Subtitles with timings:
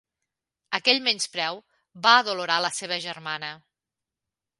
[0.77, 1.59] Aquell menyspreu
[2.07, 3.53] va adolorar la seva germana.